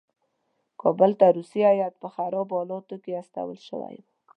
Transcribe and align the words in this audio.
کابل 0.81 1.11
ته 1.19 1.27
روسي 1.37 1.61
هیات 1.71 1.93
په 2.01 2.07
خرابو 2.15 2.53
حالاتو 2.59 2.95
کې 3.03 3.11
استول 3.21 3.57
شوی 3.69 3.95
وو. 4.03 4.07